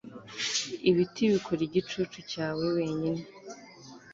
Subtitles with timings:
[0.89, 3.21] ibiti bikora igicucu cyawe wenyine